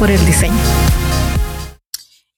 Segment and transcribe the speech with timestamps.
[0.00, 0.56] Por el diseño.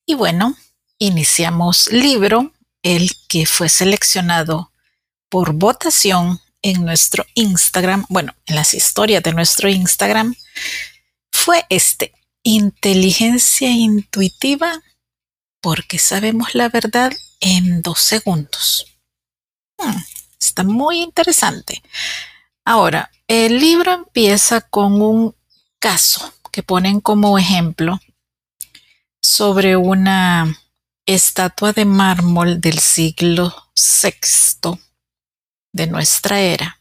[0.04, 0.56] Y bueno,
[0.98, 4.72] iniciamos libro, el que fue seleccionado
[5.28, 10.34] por votación en nuestro Instagram, bueno, en las historias de nuestro Instagram,
[11.30, 14.82] fue este, inteligencia intuitiva,
[15.60, 18.86] porque sabemos la verdad en dos segundos.
[19.78, 20.02] Hmm,
[20.40, 21.80] está muy interesante.
[22.64, 25.36] Ahora, el libro empieza con un
[25.78, 27.98] caso que ponen como ejemplo
[29.20, 30.56] sobre una
[31.06, 34.78] estatua de mármol del siglo VI
[35.72, 36.80] de nuestra era,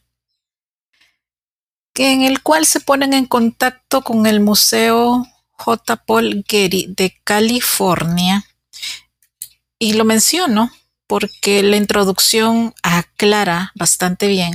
[1.94, 5.96] que en el cual se ponen en contacto con el Museo J.
[5.96, 8.44] Paul Getty de California.
[9.78, 10.70] Y lo menciono
[11.06, 14.52] porque la introducción aclara bastante bien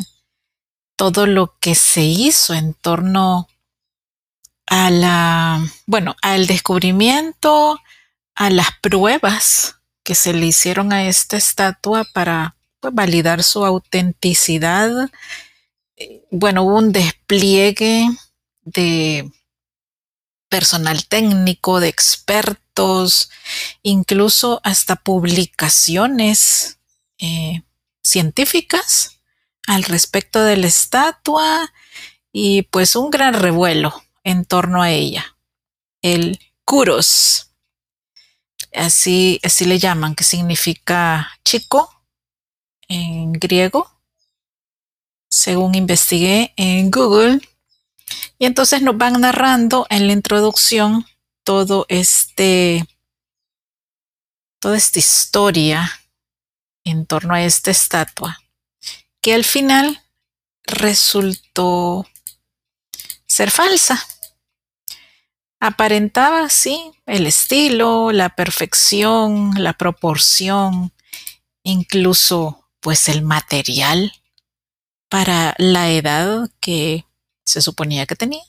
[0.96, 3.47] todo lo que se hizo en torno
[4.67, 7.79] a la, bueno, al descubrimiento,
[8.35, 15.09] a las pruebas que se le hicieron a esta estatua para pues, validar su autenticidad.
[15.95, 18.07] Eh, bueno, hubo un despliegue
[18.63, 19.31] de
[20.50, 23.29] personal técnico, de expertos,
[23.84, 26.79] incluso hasta publicaciones
[27.19, 27.63] eh,
[28.03, 29.19] científicas
[29.66, 31.73] al respecto de la estatua
[32.31, 35.38] y pues un gran revuelo en torno a ella.
[36.02, 37.54] El kuros,
[38.74, 42.04] así, así le llaman, que significa chico
[42.90, 43.90] en griego,
[45.30, 47.40] según investigué en Google.
[48.38, 51.06] Y entonces nos van narrando en la introducción
[51.46, 52.86] todo este,
[54.59, 55.90] toda esta historia
[56.84, 58.38] en torno a esta estatua,
[59.22, 60.04] que al final
[60.64, 62.06] resultó
[63.26, 64.06] ser falsa.
[65.59, 70.94] Aparentaba, sí, el estilo, la perfección, la proporción,
[71.63, 74.13] incluso pues el material
[75.09, 77.06] para la edad que
[77.44, 78.44] se suponía que tenía.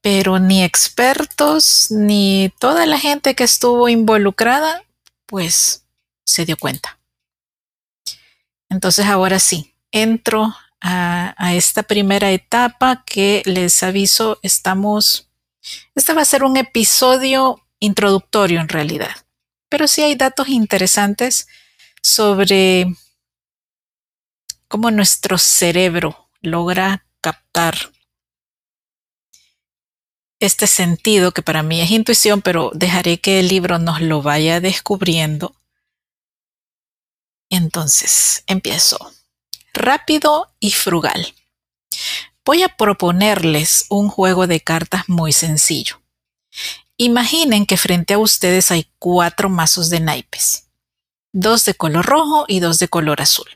[0.00, 4.84] Pero ni expertos ni toda la gente que estuvo involucrada
[5.26, 5.84] pues
[6.24, 6.98] se dio cuenta.
[8.68, 15.30] Entonces ahora sí, entro a, esta primera etapa que les aviso, estamos,
[15.94, 19.14] este va a ser un episodio introductorio en realidad,
[19.68, 21.48] pero sí hay datos interesantes
[22.02, 22.86] sobre
[24.68, 27.76] cómo nuestro cerebro logra captar
[30.38, 34.60] este sentido que para mí es intuición, pero dejaré que el libro nos lo vaya
[34.60, 35.54] descubriendo.
[37.50, 39.12] Entonces, empiezo
[39.72, 41.34] rápido y frugal.
[42.44, 46.00] Voy a proponerles un juego de cartas muy sencillo.
[46.96, 50.68] Imaginen que frente a ustedes hay cuatro mazos de naipes,
[51.32, 53.48] dos de color rojo y dos de color azul.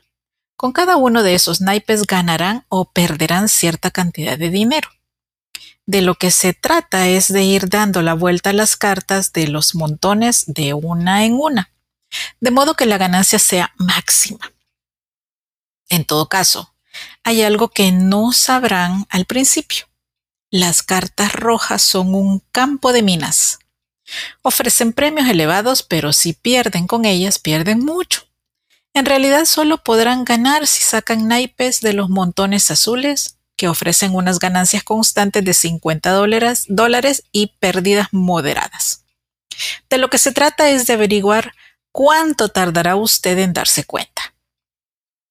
[0.57, 4.89] Con cada uno de esos naipes ganarán o perderán cierta cantidad de dinero.
[5.85, 9.47] De lo que se trata es de ir dando la vuelta a las cartas de
[9.47, 11.71] los montones de una en una,
[12.39, 14.54] de modo que la ganancia sea máxima.
[15.89, 16.73] En todo caso,
[17.23, 19.85] hay algo que no sabrán al principio.
[20.51, 23.59] Las cartas rojas son un campo de minas.
[24.41, 28.23] Ofrecen premios elevados, pero si pierden con ellas, pierden mucho.
[28.93, 34.39] En realidad solo podrán ganar si sacan naipes de los montones azules, que ofrecen unas
[34.39, 39.03] ganancias constantes de 50 dólares, dólares y pérdidas moderadas.
[39.89, 41.53] De lo que se trata es de averiguar
[41.91, 44.34] cuánto tardará usted en darse cuenta.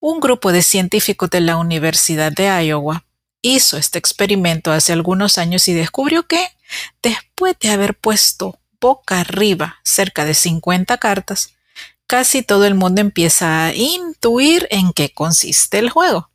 [0.07, 3.07] Un grupo de científicos de la Universidad de Iowa
[3.41, 6.47] hizo este experimento hace algunos años y descubrió que,
[7.03, 11.55] después de haber puesto boca arriba cerca de 50 cartas,
[12.07, 16.29] casi todo el mundo empieza a intuir en qué consiste el juego.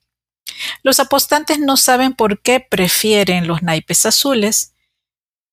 [0.81, 4.73] Los apostantes no saben por qué prefieren los naipes azules,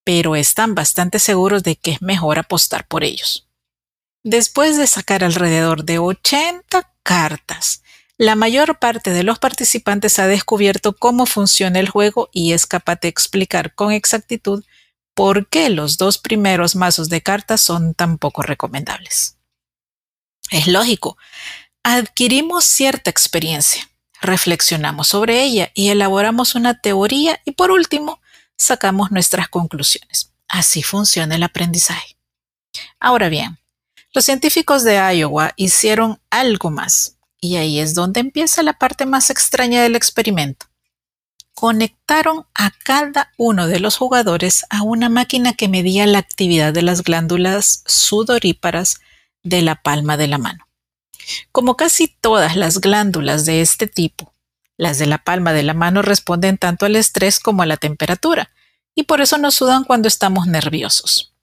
[0.05, 3.47] pero están bastante seguros de que es mejor apostar por ellos.
[4.23, 7.83] Después de sacar alrededor de 80 cartas
[8.19, 13.01] la mayor parte de los participantes ha descubierto cómo funciona el juego y es capaz
[13.01, 14.65] de explicar con exactitud
[15.15, 19.37] por qué los dos primeros mazos de cartas son tan poco recomendables.
[20.51, 21.19] Es lógico,
[21.83, 23.91] adquirimos cierta experiencia,
[24.21, 28.21] reflexionamos sobre ella y elaboramos una teoría y por último
[28.57, 30.33] sacamos nuestras conclusiones.
[30.49, 32.17] Así funciona el aprendizaje.
[32.99, 33.59] Ahora bien,
[34.15, 39.31] los científicos de Iowa hicieron algo más y ahí es donde empieza la parte más
[39.31, 40.67] extraña del experimento.
[41.55, 46.83] Conectaron a cada uno de los jugadores a una máquina que medía la actividad de
[46.83, 49.01] las glándulas sudoríparas
[49.43, 50.67] de la palma de la mano.
[51.53, 54.35] Como casi todas las glándulas de este tipo,
[54.77, 58.51] las de la palma de la mano responden tanto al estrés como a la temperatura,
[58.95, 61.36] y por eso nos sudan cuando estamos nerviosos.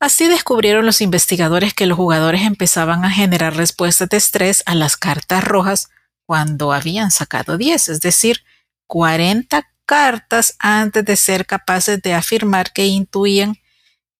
[0.00, 4.96] Así descubrieron los investigadores que los jugadores empezaban a generar respuestas de estrés a las
[4.96, 5.88] cartas rojas
[6.26, 8.44] cuando habían sacado 10, es decir,
[8.86, 13.56] 40 cartas antes de ser capaces de afirmar que intuían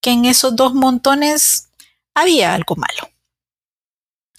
[0.01, 1.69] que en esos dos montones
[2.13, 3.11] había algo malo.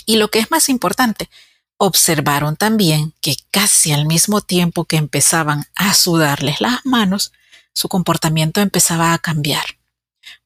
[0.07, 1.31] Y lo que es más importante,
[1.77, 7.33] observaron también que casi al mismo tiempo que empezaban a sudarles las manos,
[7.73, 9.80] su comportamiento empezaba a cambiar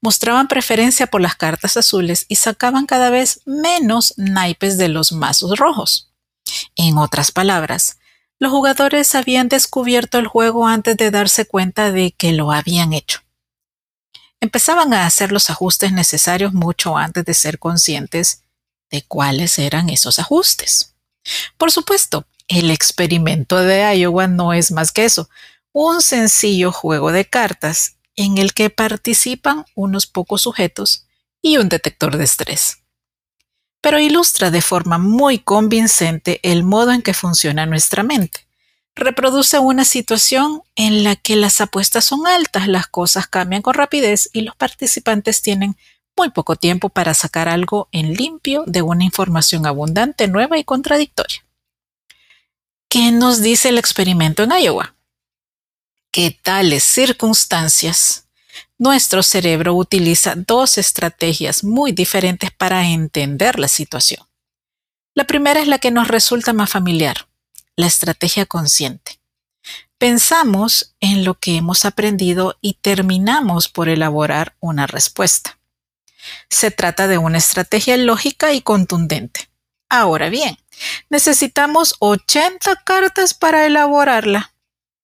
[0.01, 5.59] mostraban preferencia por las cartas azules y sacaban cada vez menos naipes de los mazos
[5.59, 6.11] rojos.
[6.77, 7.99] En otras palabras,
[8.39, 13.21] los jugadores habían descubierto el juego antes de darse cuenta de que lo habían hecho.
[14.41, 18.43] Empezaban a hacer los ajustes necesarios mucho antes de ser conscientes
[18.91, 20.95] de cuáles eran esos ajustes.
[21.57, 25.31] Por supuesto, el experimento de Iowa no es más que eso,
[25.73, 31.07] un sencillo juego de cartas en el que participan unos pocos sujetos
[31.43, 32.79] y un detector de estrés.
[33.81, 38.47] Pero ilustra de forma muy convincente el modo en que funciona nuestra mente.
[38.95, 44.31] Reproduce una situación en la que las apuestas son altas, las cosas cambian con rapidez
[44.33, 45.77] y los participantes tienen
[46.17, 51.45] muy poco tiempo para sacar algo en limpio de una información abundante, nueva y contradictoria.
[52.89, 54.94] ¿Qué nos dice el experimento en Iowa?
[56.15, 58.29] Que tales circunstancias,
[58.79, 64.25] nuestro cerebro utiliza dos estrategias muy diferentes para entender la situación.
[65.15, 67.27] La primera es la que nos resulta más familiar,
[67.75, 69.19] la estrategia consciente.
[69.99, 75.59] Pensamos en lo que hemos aprendido y terminamos por elaborar una respuesta.
[76.49, 79.51] Se trata de una estrategia lógica y contundente.
[79.89, 80.59] Ahora bien,
[81.11, 84.55] necesitamos 80 cartas para elaborarla.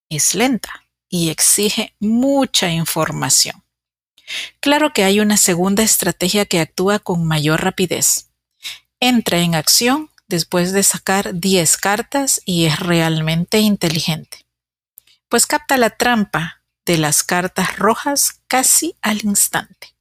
[0.08, 0.79] Es lenta
[1.10, 3.62] y exige mucha información.
[4.60, 8.30] Claro que hay una segunda estrategia que actúa con mayor rapidez.
[9.00, 14.46] Entra en acción después de sacar 10 cartas y es realmente inteligente,
[15.28, 19.96] pues capta la trampa de las cartas rojas casi al instante.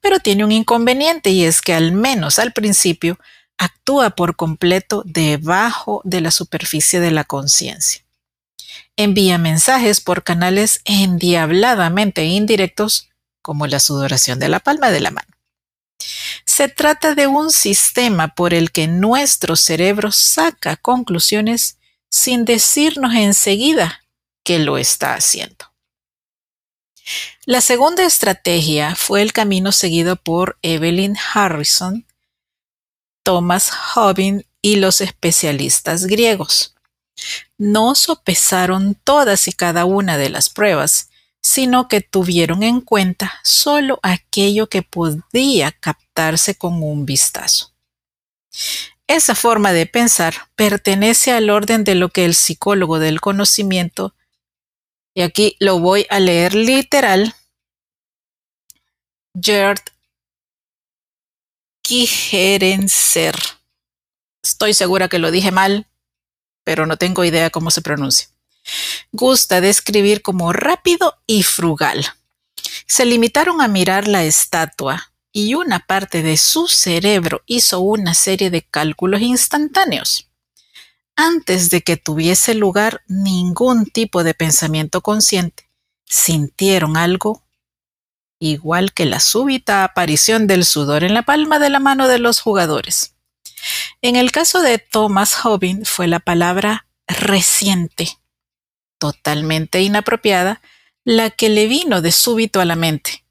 [0.00, 3.18] Pero tiene un inconveniente y es que al menos al principio
[3.56, 8.03] actúa por completo debajo de la superficie de la conciencia
[8.96, 13.08] envía mensajes por canales endiabladamente indirectos
[13.42, 15.28] como la sudoración de la palma de la mano.
[16.46, 21.78] Se trata de un sistema por el que nuestro cerebro saca conclusiones
[22.10, 24.04] sin decirnos enseguida
[24.44, 25.72] que lo está haciendo.
[27.44, 32.06] La segunda estrategia fue el camino seguido por Evelyn Harrison,
[33.22, 36.73] Thomas Hobbin y los especialistas griegos
[37.58, 44.00] no sopesaron todas y cada una de las pruebas, sino que tuvieron en cuenta solo
[44.02, 47.72] aquello que podía captarse con un vistazo.
[49.06, 54.14] Esa forma de pensar pertenece al orden de lo que el psicólogo del conocimiento,
[55.14, 57.34] y aquí lo voy a leer literal,
[59.38, 59.82] Gerd
[61.82, 63.36] Kigerenser.
[64.42, 65.86] Estoy segura que lo dije mal,
[66.64, 68.28] pero no tengo idea cómo se pronuncia.
[69.12, 72.04] Gusta de escribir como rápido y frugal.
[72.86, 78.50] Se limitaron a mirar la estatua y una parte de su cerebro hizo una serie
[78.50, 80.30] de cálculos instantáneos.
[81.16, 85.70] Antes de que tuviese lugar ningún tipo de pensamiento consciente,
[86.04, 87.44] sintieron algo
[88.38, 92.40] igual que la súbita aparición del sudor en la palma de la mano de los
[92.40, 93.13] jugadores.
[94.02, 98.18] En el caso de Thomas Hobbin fue la palabra reciente,
[98.98, 100.60] totalmente inapropiada,
[101.04, 103.24] la que le vino de súbito a la mente.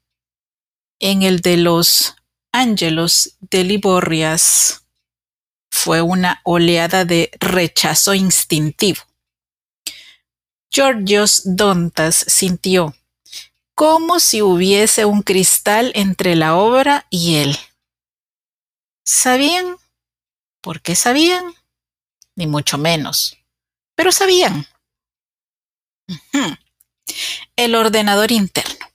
[1.00, 2.16] En el de los
[2.52, 4.86] Ángelos de Liborrias
[5.70, 9.02] fue una oleada de rechazo instintivo.
[10.70, 12.94] Georgios Dontas sintió
[13.74, 17.58] como si hubiese un cristal entre la obra y él.
[19.04, 19.76] ¿Sabían?
[20.64, 21.54] ¿Por qué sabían?
[22.36, 23.36] Ni mucho menos.
[23.94, 24.66] Pero sabían.
[27.56, 28.86] El ordenador interno.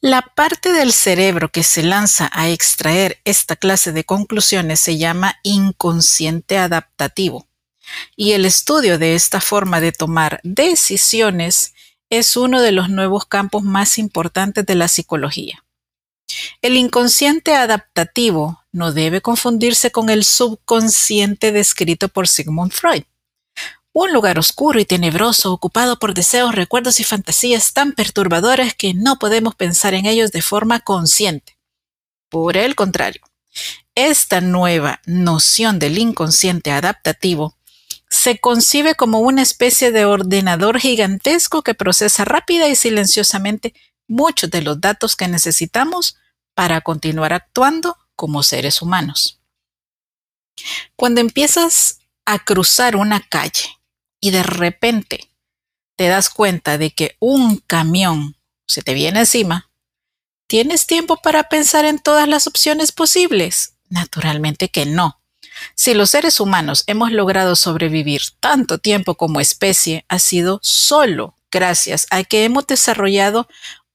[0.00, 5.38] La parte del cerebro que se lanza a extraer esta clase de conclusiones se llama
[5.44, 7.46] inconsciente adaptativo.
[8.16, 11.74] Y el estudio de esta forma de tomar decisiones
[12.10, 15.64] es uno de los nuevos campos más importantes de la psicología.
[16.62, 23.04] El inconsciente adaptativo no debe confundirse con el subconsciente descrito por Sigmund Freud.
[23.92, 29.18] Un lugar oscuro y tenebroso ocupado por deseos, recuerdos y fantasías tan perturbadores que no
[29.18, 31.56] podemos pensar en ellos de forma consciente.
[32.28, 33.22] Por el contrario,
[33.94, 37.56] esta nueva noción del inconsciente adaptativo
[38.08, 43.74] se concibe como una especie de ordenador gigantesco que procesa rápida y silenciosamente
[44.06, 46.16] muchos de los datos que necesitamos
[46.56, 49.38] para continuar actuando como seres humanos.
[50.96, 53.78] Cuando empiezas a cruzar una calle
[54.20, 55.30] y de repente
[55.96, 58.36] te das cuenta de que un camión
[58.66, 59.70] se te viene encima,
[60.46, 63.74] ¿tienes tiempo para pensar en todas las opciones posibles?
[63.90, 65.20] Naturalmente que no.
[65.74, 72.06] Si los seres humanos hemos logrado sobrevivir tanto tiempo como especie, ha sido solo gracias
[72.10, 73.46] a que hemos desarrollado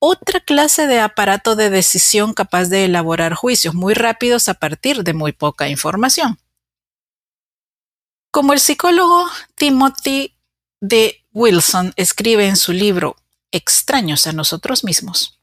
[0.03, 5.13] otra clase de aparato de decisión capaz de elaborar juicios muy rápidos a partir de
[5.13, 6.39] muy poca información.
[8.31, 10.35] Como el psicólogo Timothy
[10.79, 11.23] D.
[11.33, 13.15] Wilson escribe en su libro
[13.51, 15.39] Extraños a nosotros mismos,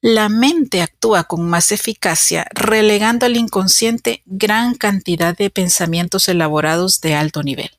[0.00, 7.14] la mente actúa con más eficacia, relegando al inconsciente gran cantidad de pensamientos elaborados de
[7.14, 7.70] alto nivel.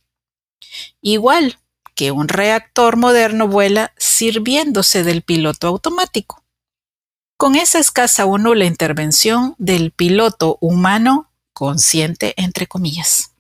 [1.02, 1.58] Igual
[1.96, 6.44] que un reactor moderno vuela sirviéndose del piloto automático.
[7.38, 13.32] Con esa escasa o nula intervención del piloto humano consciente, entre comillas.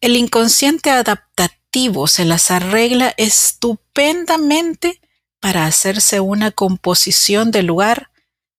[0.00, 5.00] El inconsciente adaptativo se las arregla estupendamente
[5.40, 8.10] para hacerse una composición del lugar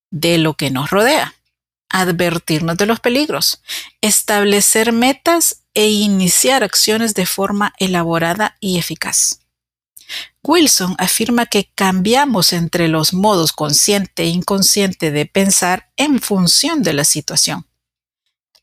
[0.09, 1.35] de lo que nos rodea,
[1.89, 3.61] advertirnos de los peligros,
[4.01, 9.40] establecer metas e iniciar acciones de forma elaborada y eficaz.
[10.44, 16.94] Wilson afirma que cambiamos entre los modos consciente e inconsciente de pensar en función de
[16.94, 17.68] la situación.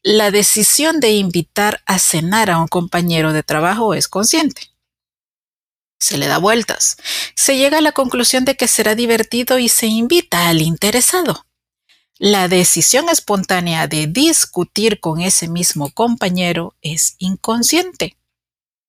[0.02, 4.70] La decisión de invitar a cenar a un compañero de trabajo es consciente
[5.98, 6.96] se le da vueltas.
[7.34, 11.44] Se llega a la conclusión de que será divertido y se invita al interesado.
[12.18, 18.16] La decisión espontánea de discutir con ese mismo compañero es inconsciente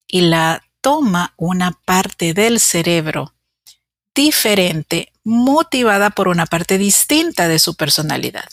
[0.07, 3.35] y la toma una parte del cerebro
[4.15, 8.49] diferente, motivada por una parte distinta de su personalidad.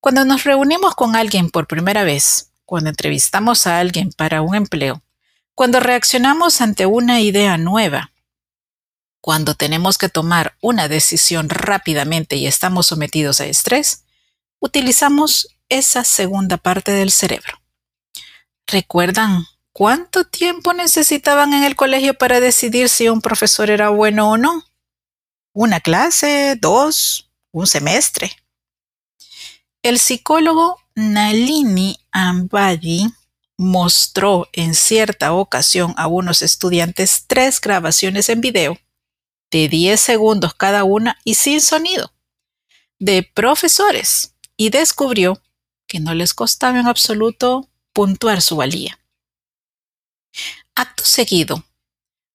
[0.00, 5.02] Cuando nos reunimos con alguien por primera vez, cuando entrevistamos a alguien para un empleo,
[5.54, 8.11] cuando reaccionamos ante una idea nueva,
[9.22, 14.04] cuando tenemos que tomar una decisión rápidamente y estamos sometidos a estrés,
[14.58, 17.62] utilizamos esa segunda parte del cerebro.
[18.66, 24.36] ¿Recuerdan cuánto tiempo necesitaban en el colegio para decidir si un profesor era bueno o
[24.36, 24.64] no?
[25.52, 26.58] ¿Una clase?
[26.60, 27.30] ¿Dos?
[27.52, 28.32] ¿Un semestre?
[29.82, 33.06] El psicólogo Nalini Ambadi
[33.56, 38.78] mostró en cierta ocasión a unos estudiantes tres grabaciones en video
[39.52, 42.12] de 10 segundos cada una y sin sonido
[42.98, 45.40] de profesores y descubrió
[45.86, 48.98] que no les costaba en absoluto puntuar su valía.
[50.74, 51.64] Acto seguido,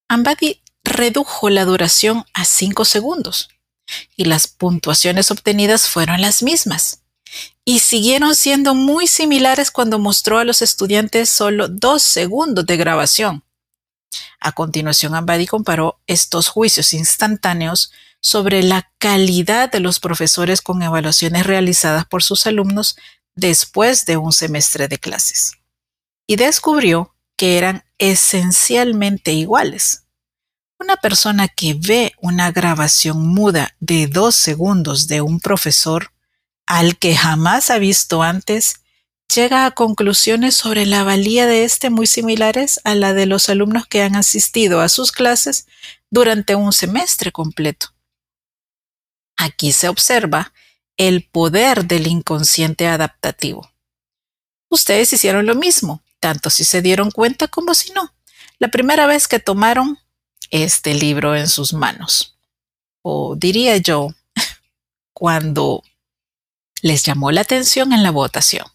[0.08, 3.50] Ambadi redujo la duración a 5 segundos
[4.16, 7.04] y las puntuaciones obtenidas fueron las mismas.
[7.66, 13.44] Y siguieron siendo muy similares cuando mostró a los estudiantes solo dos segundos de grabación.
[14.40, 21.46] A continuación, Ambadi comparó estos juicios instantáneos sobre la calidad de los profesores con evaluaciones
[21.46, 22.98] realizadas por sus alumnos
[23.36, 25.54] después de un semestre de clases.
[26.26, 30.04] Y descubrió que eran esencialmente iguales.
[30.80, 36.12] Una persona que ve una grabación muda de dos segundos de un profesor
[36.66, 38.82] al que jamás ha visto antes,
[39.34, 43.88] llega a conclusiones sobre la valía de este muy similares a la de los alumnos
[43.88, 45.68] que han asistido a sus clases
[46.10, 47.94] durante un semestre completo.
[49.38, 50.54] Aquí se observa
[50.98, 53.72] el poder del inconsciente adaptativo.
[54.70, 58.14] Ustedes hicieron lo mismo, tanto si se dieron cuenta como si no.
[58.58, 60.00] La primera vez que tomaron
[60.50, 62.38] este libro en sus manos.
[63.04, 64.10] O diría yo,
[65.14, 65.84] cuando
[66.82, 68.66] les llamó la atención en la votación.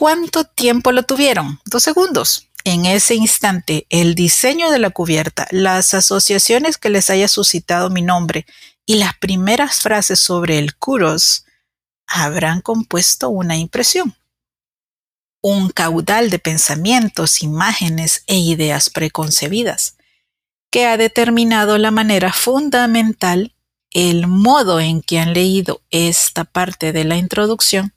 [0.00, 1.60] ¿Cuánto tiempo lo tuvieron?
[1.66, 2.48] Dos segundos.
[2.64, 8.00] En ese instante, el diseño de la cubierta, las asociaciones que les haya suscitado mi
[8.00, 8.46] nombre
[8.86, 11.44] y las primeras frases sobre el kuros
[12.06, 14.16] habrán compuesto una impresión.
[15.42, 19.98] Un caudal de pensamientos, imágenes e ideas preconcebidas
[20.70, 23.54] que ha determinado la manera fundamental,
[23.90, 27.92] el modo en que han leído esta parte de la introducción.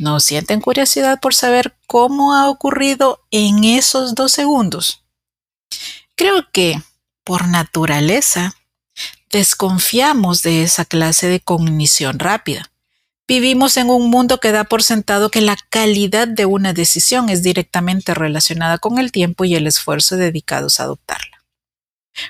[0.00, 5.04] ¿No sienten curiosidad por saber cómo ha ocurrido en esos dos segundos?
[6.14, 6.80] Creo que,
[7.22, 8.54] por naturaleza,
[9.28, 12.72] desconfiamos de esa clase de cognición rápida.
[13.28, 17.42] Vivimos en un mundo que da por sentado que la calidad de una decisión es
[17.42, 21.44] directamente relacionada con el tiempo y el esfuerzo dedicados a adoptarla.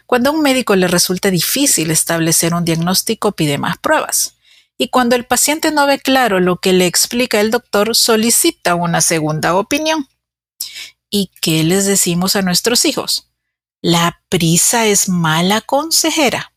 [0.06, 4.39] Cuando a un médico le resulta difícil establecer un diagnóstico, pide más pruebas.
[4.82, 9.02] Y cuando el paciente no ve claro lo que le explica el doctor, solicita una
[9.02, 10.08] segunda opinión.
[11.10, 13.28] ¿Y qué les decimos a nuestros hijos?
[13.82, 16.54] La prisa es mala consejera.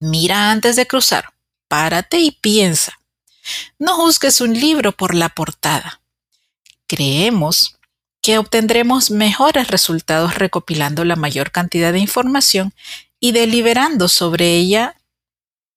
[0.00, 1.32] Mira antes de cruzar,
[1.68, 2.98] párate y piensa.
[3.78, 6.00] No juzgues un libro por la portada.
[6.88, 7.78] Creemos
[8.20, 12.74] que obtendremos mejores resultados recopilando la mayor cantidad de información
[13.20, 14.96] y deliberando sobre ella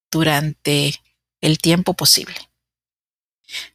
[0.10, 1.00] durante
[1.41, 2.36] el tiempo posible.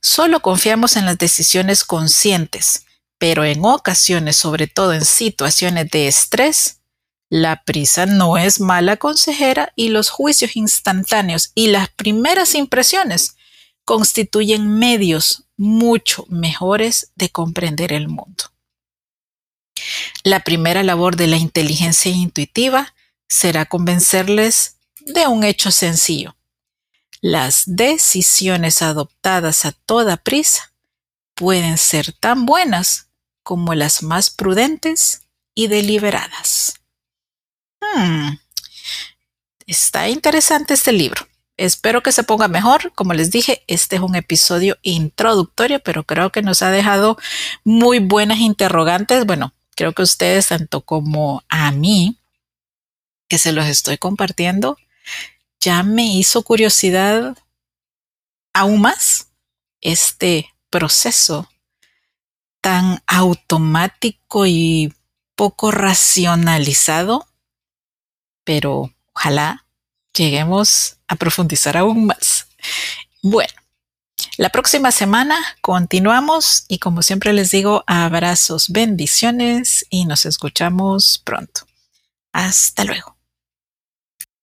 [0.01, 2.87] Solo confiamos en las decisiones conscientes,
[3.19, 6.81] pero en ocasiones, sobre todo en situaciones de estrés,
[7.31, 13.37] la prisa no es mala consejera y los juicios instantáneos y las primeras impresiones
[13.85, 18.45] constituyen medios mucho mejores de comprender el mundo.
[20.23, 22.95] La primera labor de la inteligencia intuitiva
[23.29, 26.37] será convencerles de un hecho sencillo.
[27.27, 30.75] Las decisiones adoptadas a toda prisa
[31.35, 33.09] pueden ser tan buenas
[33.43, 35.23] como las más prudentes
[35.55, 36.75] y deliberadas.
[37.81, 38.37] Hmm.
[39.67, 41.27] Está interesante este libro.
[41.57, 42.93] Espero que se ponga mejor.
[42.95, 47.17] Como les dije, este es un episodio introductorio, pero creo que nos ha dejado
[47.65, 49.25] muy buenas interrogantes.
[49.25, 52.19] Bueno, creo que ustedes, tanto como a mí,
[53.29, 54.77] que se los estoy compartiendo,
[55.65, 57.37] ya me hizo curiosidad
[58.53, 59.29] aún más
[59.81, 61.49] este proceso
[62.61, 64.95] tan automático y
[65.37, 67.27] poco racionalizado,
[68.45, 69.67] pero ojalá
[70.13, 72.47] lleguemos a profundizar aún más.
[73.23, 73.55] Bueno,
[74.37, 81.63] la próxima semana continuamos y como siempre les digo, abrazos, bendiciones y nos escuchamos pronto.
[82.33, 83.14] Hasta luego.